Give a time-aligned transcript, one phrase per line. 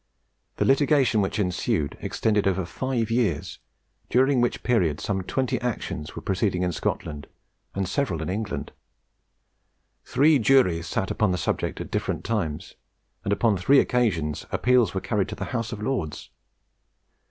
[0.57, 3.59] The litigation which ensued extended over five years,
[4.09, 7.27] during which period some twenty actions were proceeding in Scotland,
[7.75, 8.71] and several in England.
[10.03, 12.73] Three juries sat upon the subject at different times,
[13.23, 16.31] and on three occasions appeals were carried to the House of Lords.